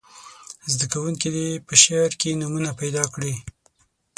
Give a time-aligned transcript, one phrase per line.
[0.71, 3.33] زده کوونکي دې په شعر کې نومونه پیداکړي.